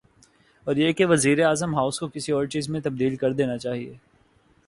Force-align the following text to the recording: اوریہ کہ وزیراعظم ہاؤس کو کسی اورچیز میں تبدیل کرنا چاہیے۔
اوریہ 0.67 0.91
کہ 0.91 1.05
وزیراعظم 1.05 1.75
ہاؤس 1.75 1.99
کو 1.99 2.07
کسی 2.07 2.31
اورچیز 2.31 2.69
میں 2.69 2.81
تبدیل 2.81 3.15
کرنا 3.15 3.57
چاہیے۔ 3.57 3.93